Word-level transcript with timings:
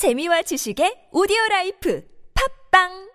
재미와 0.00 0.40
지식의 0.48 1.12
오디오 1.12 1.36
라이프. 1.50 2.00
팝빵 2.32 3.09